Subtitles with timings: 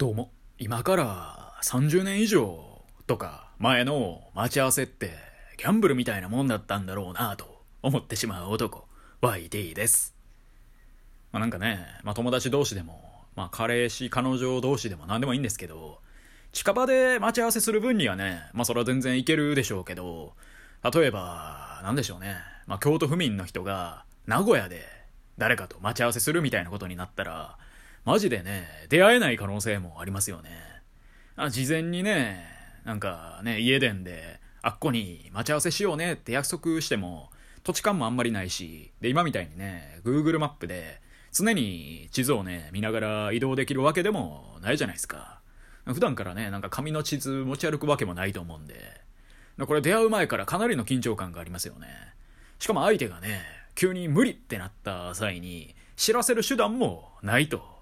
[0.00, 5.10] どうも、今から30年以上とか前の待ち合わせって
[5.58, 8.88] ギャンブルみたいなもんだったんだろうなと思ってしまう男、
[9.20, 10.14] YT です。
[11.32, 15.98] まあなんかね、まあ友達同士でも、まあ彼氏、彼女同士でも何でもいいんですけど、
[16.52, 20.32] 近場で待ち合わせする分にはね、まあそれは全然いけるでしょうけど、
[20.82, 22.36] 例えば、なんでしょうね、
[22.66, 24.82] まあ京都府民の人が名古屋で
[25.36, 27.58] 誰かと待ち合わせするみたいなことになったら、
[28.04, 30.50] マジでね、出会えない可能性もありますよね。
[31.36, 32.46] あ事前にね、
[32.84, 37.30] なんかね、家電で、あっこに待ち合わせしようねって約束しても、
[37.62, 41.00] 土地勘もあんまりないし、で、今みたいにね、Google マップで、
[41.32, 45.40] 常に地図をね、見ながら移動できるわけでもないじゃないですか。
[45.84, 49.00] 普段からね、なんか紙の地図持ち歩くわけもないと思うんで、
[49.66, 51.86] これ出会う前からかなりの緊張感がありますよね。
[52.58, 53.42] しかも相手がね、
[53.74, 57.79] 急に無理ってなった際に、知らせる手段もないと。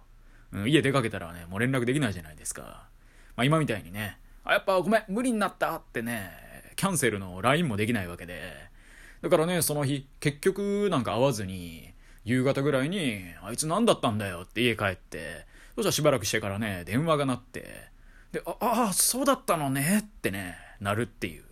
[0.52, 2.88] うん、家出かけたらね、もう連絡できないじゃないですか。
[3.36, 6.30] まあ今みたいにね、あ、やっぱごめん、無理になったってね、
[6.76, 8.68] キャンセルの LINE もできないわけで。
[9.20, 11.92] だからね、その日、結局なんか会わずに、
[12.24, 17.88] 夕方ぐらいに、あいつ何だったんだよって家帰って、そしたらしばらくしてからね、電話が鳴って、
[18.32, 21.44] で、あ、あ、そうだったのねってね、なるっていう。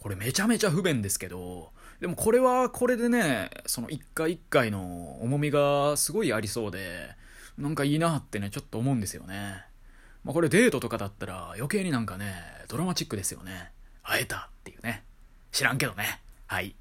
[0.00, 7.14] これめちゃめちゃ不便ですけど、でもこれはこれでね、その一回一回の重みがすごいありそうで、
[7.58, 9.64] なんかいいなってね、ちょっと思うんですよね。
[10.24, 12.34] まあこれデートとかだったら余計になんかね、
[12.68, 13.72] ドラマチックですよね。
[14.02, 15.04] 会えたっていうね。
[15.50, 16.22] 知らんけどね。
[16.46, 16.74] はい。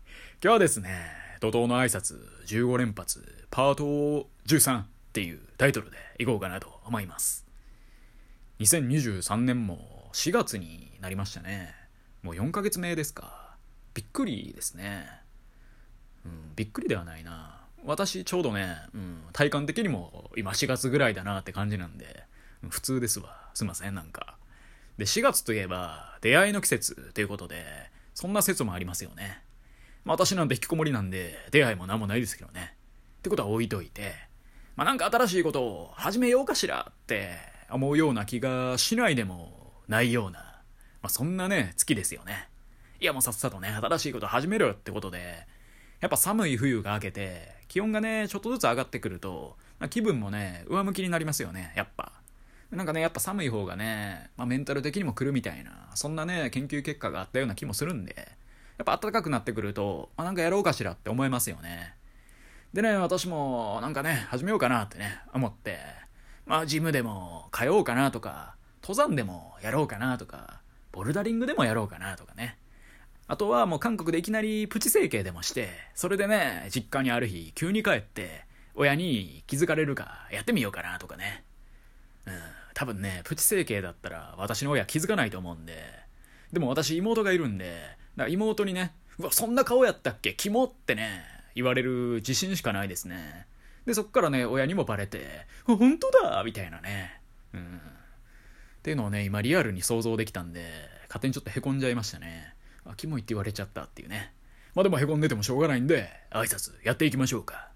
[0.44, 0.90] 今日はですね、
[1.42, 7.46] 怒涛の挨拶15連発パート13っていうタイトルでいこうかなと思います。
[8.60, 11.74] 2023年も4月になりましたね。
[12.22, 13.56] もう4ヶ月目ですか。
[13.94, 15.08] びっくりですね。
[16.26, 17.51] うん、びっくりではないな。
[17.86, 22.24] 私ちょうどね、うん、体感的にも今4月ぐらいだなって感じなんで、
[22.70, 23.50] 普通ですわ。
[23.54, 24.38] すいません、なんか。
[24.98, 27.66] で、4月といえば出会いの季節ということで、
[28.14, 29.42] そんな説もありますよね。
[30.04, 32.76] まあ私なんて引きこもりなんで出会いも何もないですけどね。
[33.20, 34.14] ってことは置いといて、
[34.76, 37.38] まあなんか新しいことを始めようかしらって
[37.70, 40.40] 思うような気がしないでもないような、
[41.02, 42.50] まあそんなね、月ですよね。
[43.00, 45.48] いやもうさっさとね、新しいこと始めろよってことで、
[46.02, 52.12] やっぱ寒い冬が明けて、気温がね、ちょっとずつ上がってくると、まあ気分もね、上向きになりますよね、やっぱ。
[52.72, 58.16] なんかね、やっぱ寒い方がね、まあ、メンタル的にも来るみたいな、そんなね、研究結果があったような気もするんで、
[58.78, 61.96] やっぱ暖かくなってくると、まあ、なんかやろうかしらって思いますよね。
[62.74, 65.80] でね、私もなんかね、始めようかなってね、思って、
[66.46, 70.62] まあジムでも通おうかなとか、登山でもやろうかなとか、
[70.94, 72.58] ボルダリングでもやろうかなとかね。
[73.32, 78.44] あとはもう韓国でいきなりプチ整形でもして、それでね、実家にある日急に帰って、
[78.76, 81.46] 親に気づかれるかやってみようかなとかね。
[82.26, 82.34] うん、
[82.74, 85.82] 多分ね、プチ整形だったら私の親気づかないと思うんで、
[86.52, 87.78] でも私妹がいるんで、
[88.18, 90.34] だから妹にね、うわ、そんな顔やったっけ？
[90.34, 91.24] キモってね、
[91.56, 93.48] 言われる自信しかないですね。
[93.86, 97.22] で、そっからね、親にもバレて、本当だみたいなね。
[97.54, 97.78] うん。
[97.78, 97.80] っ
[98.84, 100.66] ていうのをね、今リアルに想像できたんで、
[101.08, 102.51] 勝手にちょっと凹んじゃいましたね。
[102.86, 104.34] あ、キモいって言われちゃったっていうね。
[104.74, 107.70] まあでも凹んでてもしょうがないんで、挨拶やっていきましょうか。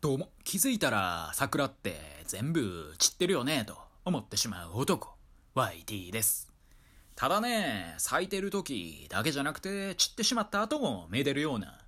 [0.00, 5.14] どうも、気づいたら桜って全部散ってるよね、と思ってしまう男、
[5.54, 6.50] YT です。
[7.14, 11.78] ただね、咲いてる時だけじゃなくて散ってしまった後もめでるような、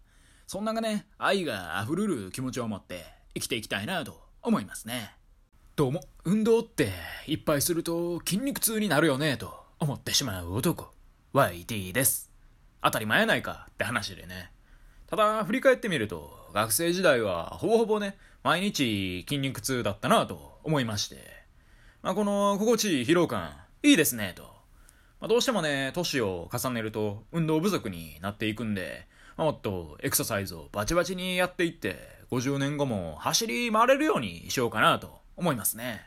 [0.47, 5.17] そんながね、愛が溢れる気持ちを持って生きていきたいなと思いますね。
[5.75, 6.93] どうも、運動って
[7.27, 10.93] いっぱいすると筋肉痛になるよね、と思ってしまう男、
[11.35, 12.31] YT です。
[12.83, 14.51] 当たり前やないかって話でね。
[15.07, 21.17] ただ、振り返ってみると、学生時代はほぼほぼね、毎日筋肉痛だったなと思いまして、
[22.03, 24.43] まあ、この心地いい疲労感、いいですね、と。
[25.21, 29.07] まあ、どうしてもね、年を重ねると運動不足になっていくんで、
[29.39, 31.97] まあ、もっとエクササイズをバチバチにやっていって、
[32.31, 36.03] 50年後も走り回れるようにしようかなと思いますね。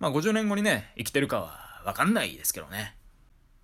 [0.00, 2.97] まあ、50年後にね、生きてるかはわかんないですけどね。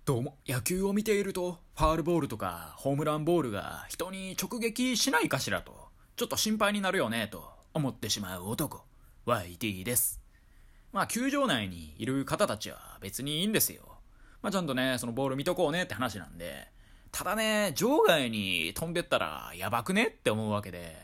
[0.05, 5.73] どうも、野球を見ていると、ファールボールとかホームランボールが人に直撃しないかしらと、
[6.15, 8.83] ちょっと心配になるよねと思ってしまう男、
[9.25, 10.21] YT です。
[10.93, 13.81] まあ、球場内にいる方たちは別にいいんですよ。
[14.43, 16.67] まあ、ちゃんとね、そのボール見とこうねって話なんで、
[17.11, 20.95] ただね、場外に飛んでったらやばくねって思うわけで、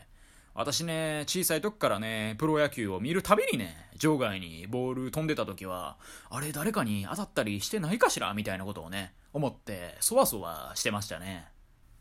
[0.54, 5.96] 私ね、小さい時からね、プロ野球を見るたびにね、場外にボール飛んでた時は、
[6.28, 8.34] あれ誰かに当たったりしてないかしら？
[8.34, 11.48] みたいなことをね、思って、そわそわしてましたね。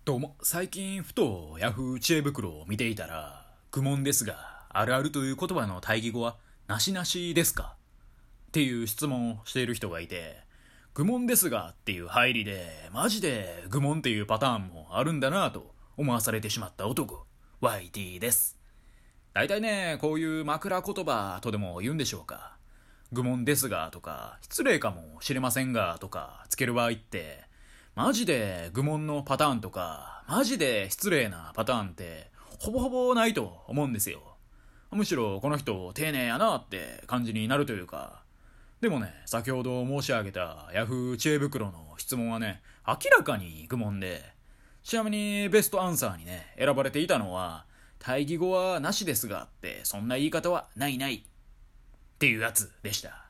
[0.03, 6.35] どうも、最近ふとヤフー知恵袋を見ていたら、愚問ですが、あるあるという言葉の対義語は、
[6.67, 7.77] なしなしですか？
[8.49, 10.41] っていう質問をしている人がいて、
[10.93, 17.25] 愚問ですがっていう入りで、マジで愚問っていうパターンもあるんだなと思わされてしまった男、
[17.61, 18.57] YT です。
[19.35, 22.57] 大体ね、こういう枕言葉とでも言うんでしょうか。
[23.11, 27.43] 愚問ですがとか、失礼かもしれませんがとか、つける場合って、
[27.93, 34.37] マジで愚問のパターンとか、マジで失礼なパターンって、ほぼほぼないと思うんですよ。
[34.89, 38.23] むしろこの人丁寧やなって感じになるというか。
[38.81, 44.23] でもね、先ほど申し上げた Yahoo 知恵袋の質問はね、明らかに愚問で、
[44.83, 47.65] ちなみにベストアンサーにね、選ばれていたのは、
[47.99, 51.15] 対義語はなしですがって、そんな言い方はないない。
[51.17, 51.21] っ
[52.17, 53.25] ていうやつでした。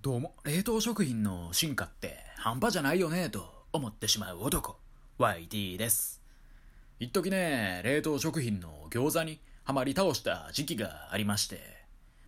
[0.00, 4.78] どうも、冷凍食品の進化って半端じゃないよね、と思ってしまう男、
[5.18, 6.22] YT です。
[6.98, 11.60] 一時ね、冷凍食品の餃子にハマり倒した時期がありまして、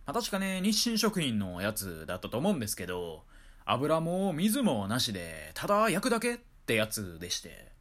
[0.05, 3.23] まあ、確かね、日清食品のやつだったと思うんですけど、
[3.65, 7.72] 油も水もなしで、ただ焼くだけってやつでして、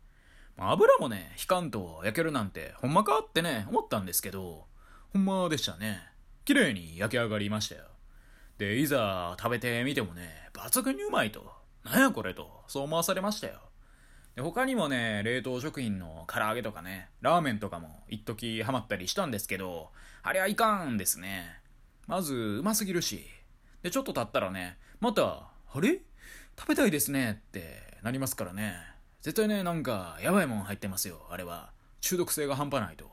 [0.58, 4.66] 油もね、引かんと焼けるなんて、ほんまかってね、思ったんですけど、
[5.12, 6.00] ほんまでしたね。
[6.44, 7.84] 綺麗に焼き上がりましたよ。
[8.58, 11.52] で、いざ食べてみてもね、抜群にうまいと。
[11.84, 13.60] なんやこれと、そう思わされましたよ。
[14.37, 19.90] で、他にもね、冷凍食品の唐揚げとかね、ラーメンとかも一時ハマったりしたんですけど、
[20.22, 21.60] あれはいかんですね。
[22.06, 23.26] まず、うますぎるし。
[23.82, 26.00] で、ちょっと経ったらね、また、あれ？
[26.58, 28.76] 食べたいですねってなりますからね。
[29.22, 31.70] 絶対ね、なんか、やばいもん入ってますよ、あれは。
[32.00, 33.08] 中毒性が半端ないと。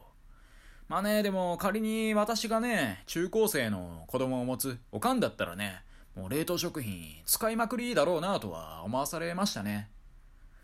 [0.87, 5.83] まあね、でも仮に私がね、中高生の子供を持つおかんだったらね、
[6.15, 9.91] もう冷凍食品使いまくりだろうなとは思わされましたね。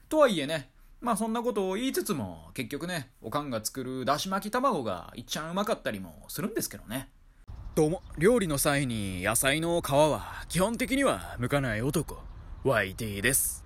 [0.09, 7.07] とはいえね、まあそんなことを言いつつも、結局ね、おかんが作るだし巻き卵がいっちゃんうまかったりもするんですけどね。
[7.75, 12.18] どうも、料理の際に野菜の皮は基本的には剥かない男、
[12.63, 13.64] YT です。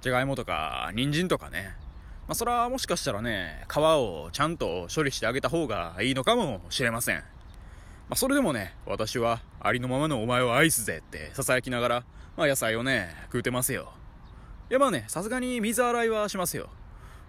[0.00, 1.76] じゃがいもとか人参とかね。
[2.26, 7.16] まあそれはもしかしたらね、皮をちゃんと処理してあげた方がいいのかもしれません。
[7.18, 7.22] ま
[8.10, 12.04] あそれでもね、私はありのままのお前を愛すぜって囁きながら、
[12.36, 13.92] まあ野菜をね、食うてますよ。
[14.70, 16.70] いやまあね、さすがに水洗いはしますよ。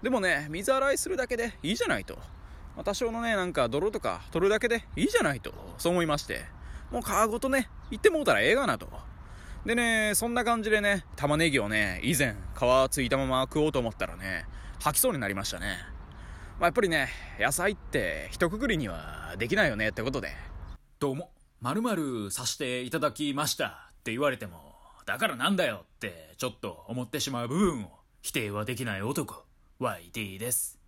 [0.01, 2.17] でもね、水洗いするだけでいいじゃないと。
[2.85, 6.45] 多少のね、なんか泥とか取るだけでいいじゃないと、そう思いまして。
[6.89, 8.87] もう皮ごとね、行ってもうたらええがなと。
[9.65, 14.45] でね、そんな感じでね、玉ねぎをね、以前、皮ついたまま食おうと思ったらね、
[14.79, 15.77] 吐きそうになりましたね。
[16.59, 17.09] まあ、やっぱりね、
[17.39, 20.29] 野菜って一括りにはできないよねってことで。
[20.97, 24.73] どうも、〇〇さしていただきましたって言われても、
[25.05, 27.91] だからなんだよってちょっと思ってしまう部分を
[28.23, 29.45] 否定はできない男、
[29.79, 30.79] YT です。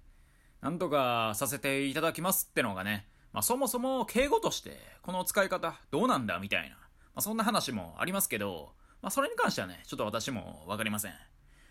[0.61, 6.77] なんとかさせていただきますってのがね、まあそもそも敬語としてこの使い方どうなんだみたいな、
[7.15, 11.11] まあそんな話もありますけど、まあそれに関してはね、ちょっと私もわかりません。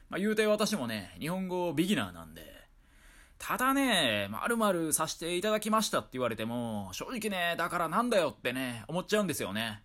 [0.08, 2.62] まあ言うて私もね、日本語ビギナーなんで、
[3.38, 9.82] ただね、まるまるさせていただきましたって言われても、正直ね、だからなんだよってね、思っちゃうんですよね。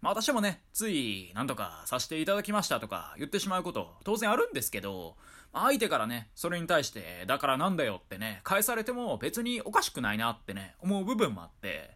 [0.00, 5.16] まあ私もね、つい、なんとかさせていただきましたとか言ってしまうこと、当然あるんですけど、
[5.52, 11.95] まあ相手からね、それに対して、だからなんだよってね、返されても別におかしくないなってね、思う部分もあって、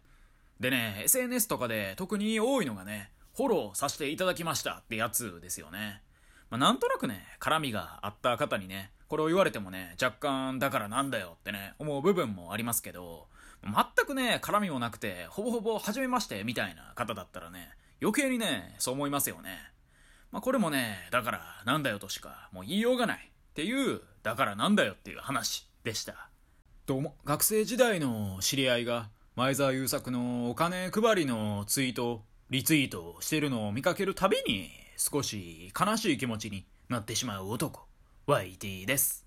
[0.61, 6.03] でね、SNS とかで特に多いのがね、フォローさせていただきましたってやつですよね。
[6.51, 13.27] まあ、なんとなくね、絡みがあった方にね、これを言われてもね、若干だからなんだよってね、思う部分もありますけど、
[13.63, 19.57] 全くね、絡みもなくて、ほぼほぼ初めましてみたいな方だったらね、余計にね、そう思いますよね。
[20.31, 26.29] まあ、これもね、だからなんだよとしかもう言いようがないっていう、だからなんだよっていう話でした。
[26.85, 29.09] どうも、学生時代の知り合いが
[29.41, 32.21] 前澤友作のお金配りのツイート、
[32.51, 37.87] リツイートしてるのを見かけるたびに少し悲しい気持ちになってしまう男、
[38.27, 39.25] YT です。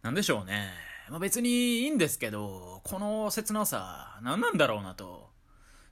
[0.00, 0.70] なんでしょうね。
[1.10, 5.28] まあ、別にいいんですけど、この切なさ、何なんだろうなと。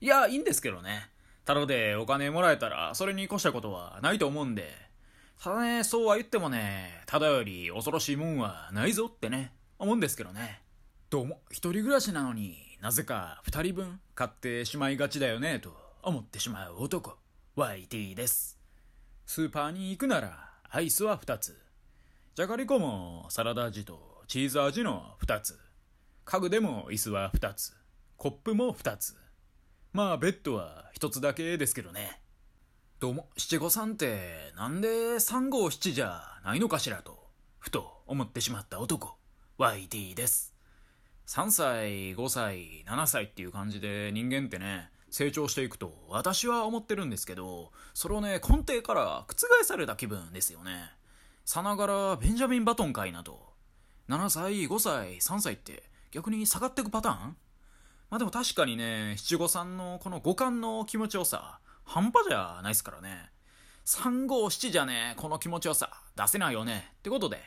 [0.01, 1.07] いや、いいんですけどね。
[1.45, 4.73] ただでお金もらえたら、それに越したことはないと思うんで。
[5.39, 10.63] ただね、そうは言ってもね、ただより恐ろしいもんはないぞってね、思うんですけどね。
[11.11, 17.17] どうも、一人暮らしなのになぜか二人分買ってしまいがちだよね、と思ってしまう男、
[17.55, 18.59] YT です。
[19.25, 21.57] スーパーに行くなら、アイスは二つ。
[22.35, 25.57] じゃがりこもサラダ味とチーズ味の二つ。
[26.23, 27.75] 家具でも椅子は二つ。
[28.15, 29.15] コップも二つ。
[29.91, 32.21] まあ、ベッドは一つだけですけどね。
[32.99, 39.17] どうも、七五三ってなんで三五七じゃないのかしらと、ふと思ってしまった男、
[39.57, 40.56] YT です。
[41.27, 50.89] 3歳、5歳、7歳っていう感じで人間ってね、成長していくと私は思ってるんですけど、それをね、根底から覆された気分ですよね。
[51.43, 53.53] さながらベンジャミン・バトンかいなと。
[54.07, 57.37] 7歳、5歳、3歳って逆に下がっていくパターン？
[58.09, 63.31] まあでも確かにね、七五三のこの五感の気持ちよさ、半端じゃないっすからね。
[63.83, 66.93] 3五7じゃね、この気持ちよさ、出せないよね。
[66.99, 67.41] ってことで。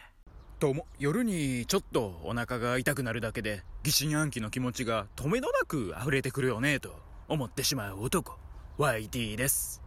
[0.60, 8.36] どうも、夜にちょっとお腹が痛くなるだけで、疑心暗鬼の気持ちが止めどなく溢れてくるよね、と思ってしまう男、
[8.76, 9.82] YT です。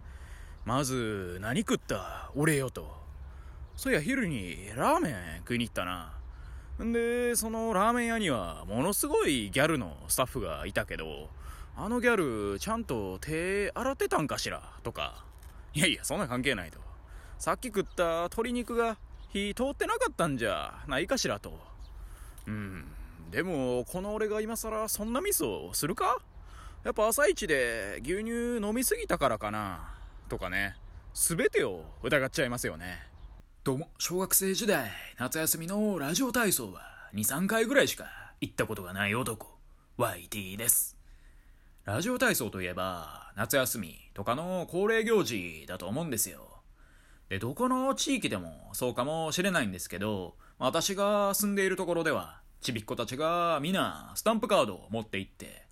[0.66, 2.92] まず、何食った俺よと。
[3.76, 6.18] そういや、昼にラーメン食いに行ったな。
[6.84, 11.30] んで、そのラーメン屋には、ものすごいギャルのスタッフがいたけど、
[11.78, 15.24] あのギャル、ちゃんと手洗ってたんかしらとか。
[15.76, 16.80] いやいや、そんな関係ないと。
[17.38, 18.98] さっき食った鶏肉が
[19.34, 21.60] 火通ってなかったんじゃないかしらと。
[22.46, 22.86] うん。
[23.32, 26.20] でも、この俺が今更そんなミスをするか？
[26.84, 29.96] やっぱ朝一で牛乳飲みすぎたからかな？
[30.30, 30.76] とかね。
[31.16, 33.00] すべてを疑っちゃいますよね。
[33.64, 36.82] どうも、小学生時代、夏休みのラジオ体操は
[37.16, 38.06] 2、3回ぐらいしか
[38.40, 39.58] 行ったことがない男、
[39.98, 40.96] YT です。
[41.86, 46.53] ラジオ体操といえば、夏休みとかの恒例行事だと思うんですよ。
[47.34, 55.66] で、どこの地域でもそうかもしれないんですけど、私が住んでいるところでは、ちびっ子たちがみんなスタンプカードを持って行って、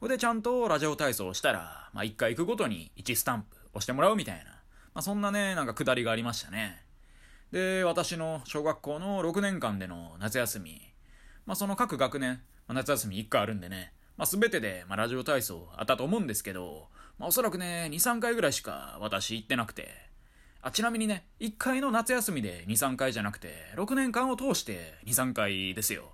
[0.00, 4.58] これでちゃんとラジオ体操をしたら、まあ、一回行くごとに1スタンプ押してもらうみたいな、ま
[4.94, 6.82] あ、そんなね、なんかくだりがありましたね。
[7.52, 10.80] で、私の小学校の6年間での夏休み、
[11.46, 20.12] まあ、その各学年、まあ、夏休み1回あるんでね、まあ、すべてで、まあ、ラジオ体操あったと思うんですけど、まあ、おそらくね、2、3回ぐらいしか私行ってなくて、
[20.66, 26.12] あ、ちなみにね、1回の夏休みで2、3回じゃなくて、6年間を通して2、3回ですよ。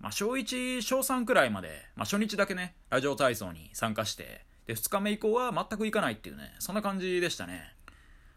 [0.00, 7.74] まあ、小1、小3くらいまで、まあ、初日だけね、ラジオ体操に参加して、で、2日目以降は全く行かないっていうね、そんな感じでしたね。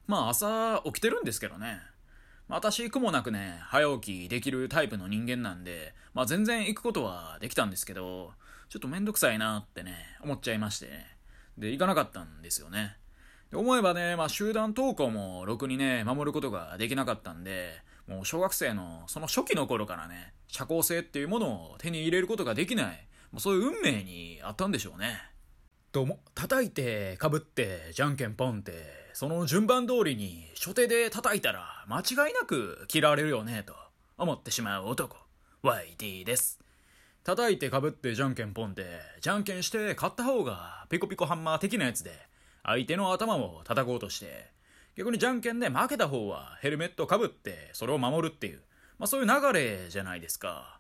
[0.08, 1.80] まあ、朝起きてるんですけどね。
[2.50, 8.34] 私、苦もなくね、早起きできるタイプの人間なんで、まあ全然行くことはできたんですけど、
[8.68, 10.90] ちょっとめんどくさいなってね、思っちゃいまして。
[11.58, 12.98] で、行かなかったんですよね。
[13.54, 25.20] 思えばね、まあ集団登校もろくにね、守ることができなかったんで、もう小学生のその初期の頃からね、社交性っていうものを手に入れることができない、もうそういう運命にあったんでしょうね。
[25.92, 33.74] どうも、叩いて、被って、じゃんけんポンって、その順番通りに初手で叩いたら間違いなく嫌われるよね、と
[34.20, 35.18] 思ってしまう男、
[35.64, 36.60] YT です。
[37.24, 38.86] 叩いて被ってじゃんけんポンって、
[39.22, 42.29] じゃんけんして勝った方がピコピコハンマー的なやつで、
[42.70, 44.52] 相手の頭を叩こうとして、
[44.96, 48.62] 逆にじゃんけんで負けた方はヘルメット被ってそれを守るっていう、
[49.00, 50.80] まあそういう流れじゃないですか。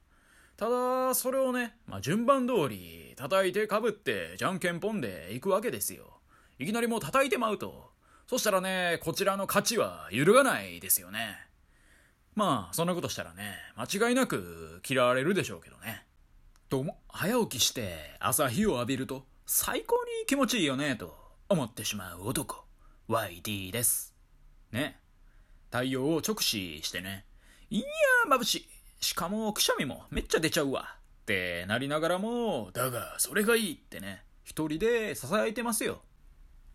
[0.55, 6.19] ただ、それをね、まあ、順番通り、叩いて被って、じゃんけんぽんで行くわけですよ。
[6.60, 7.91] いきなりもう叩いてまうと。
[8.27, 11.38] そしたらね、こちらの勝ちは揺るがないですよね。
[12.36, 16.05] まあ、そんなことしたらね、間違いなく嫌われるでしょうけどね。
[16.67, 21.18] どうも、早起きして朝日を浴びると最高に気持ちいいよね、と
[21.51, 22.63] 思ってしまう男、
[23.10, 24.13] YD です。
[24.72, 25.00] ね。
[25.72, 27.25] 太陽を直視してね。
[27.72, 28.68] いやー、眩しい。
[29.01, 30.96] しかも、くしゃみもめっちゃ出ちゃうわ。
[31.22, 36.03] ってなりながらも、だが、それがいいってね、一人で支えてますよ。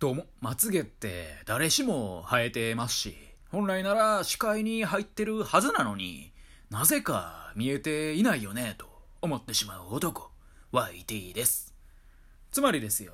[0.00, 3.16] どうも、まつげって誰しも生えてますし、
[3.52, 6.32] 本来なら視界に入ってるはずなのに、
[6.70, 8.86] なぜか見えていないよね、と
[9.22, 10.32] 思ってしまう男、
[10.72, 11.72] YT です。
[12.50, 13.12] つまりですよ、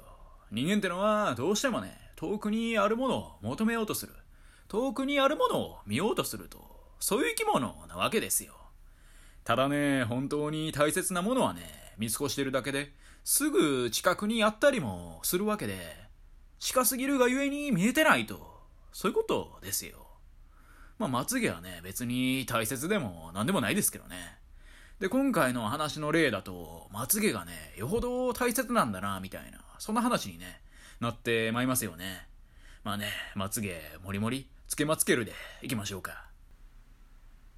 [0.50, 4.12] 人間ってのはどうしてもね、遠くにあるものを求めようとする。
[4.68, 6.58] 遠くにあるものを見ようとすると、
[6.98, 8.54] そういう生き物なわけですよ。
[9.44, 12.92] ただね、本当に大切なものはね、見過ごしてるだけで、
[13.24, 15.96] すぐ近くにあったりもするわけで、
[16.58, 18.60] 近すぎるがゆえに見えてないと、
[18.92, 20.06] そういうことですよ。
[20.98, 24.38] まあ、まつげはね、別に大切でも何でもないですけどね。
[24.98, 30.60] で、今回の話の例だと、まつげがね、よほど大切なんだな、みたいな、そんな話にね、
[31.00, 32.28] なってまいりますよね。
[32.84, 35.32] まあね、まつげ、もりもり、つけまつけるで、
[35.62, 36.26] いきましょうか。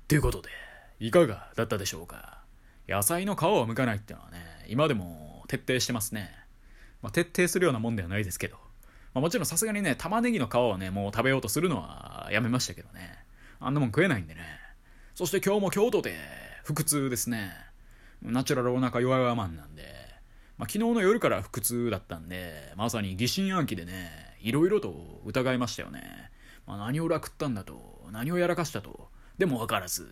[0.07, 0.49] ということで、
[1.01, 2.45] いかがだったでしょうか
[2.87, 4.39] 野菜の皮を剥かないっていうのはね、
[4.69, 6.31] 今でも徹底してますね。
[7.03, 8.57] まあ、徹底するようなもんではないですけど。
[9.15, 13.19] まあ、もちろんさすがにね、玉ねぎの皮をね、もう食べようとするのはやめましたけどね。
[13.59, 14.43] あんなもん食えないんでね。
[15.17, 16.17] そして今日も京都で
[16.65, 17.51] 腹痛ですね。
[18.23, 20.02] ナチュラルお腹弱々マンなんで。
[20.59, 26.03] まあ、昨日の夜から腹痛だったんで、まさに疑心暗鬼でね、いろいろと疑いましたよね。
[26.67, 30.09] まあ、何を楽ったんだと、何をやらかしたと、でもわからず。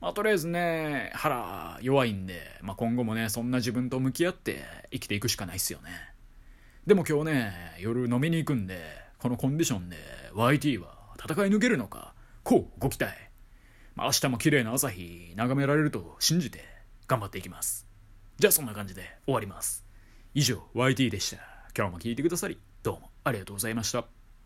[0.00, 6.14] まあ、とりあえずね、腹弱いんで、まあ、今後もね、そんな自分と向き合って生きていくしかないっすよね。
[6.86, 8.78] でも今日ね夜飲みに行くんで
[9.18, 9.96] このコンディションで
[10.34, 13.14] YT は戦い抜けるのかこうご期待、
[13.94, 16.62] まあ、明日も綺麗な朝日眺められると信じて
[17.06, 17.83] 頑張っていきます
[18.38, 19.84] じゃあそんな感じで終わります。
[20.34, 21.36] 以上 YT でした。
[21.76, 24.13] 今日も聞いてくださりどうもありがとうございました。